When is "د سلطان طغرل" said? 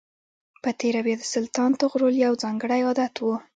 1.19-2.15